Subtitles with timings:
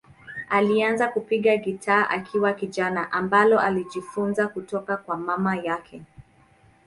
[0.49, 6.01] Alianza kupiga gitaa akiwa kijana, ambalo alijifunza kutoka kwa mama yake.